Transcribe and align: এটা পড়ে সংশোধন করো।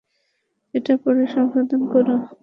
এটা 0.73 0.93
পড়ে 1.03 1.23
সংশোধন 1.33 1.81
করো। 1.93 2.15